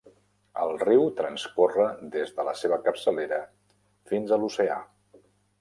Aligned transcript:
El 0.61 0.71
riu 0.83 1.03
transcorre 1.19 1.85
des 2.17 2.33
de 2.39 2.47
la 2.49 2.55
seva 2.63 2.81
capçalera 2.89 3.41
fins 4.15 4.35
a 4.35 4.41
l'oceà. 4.43 4.83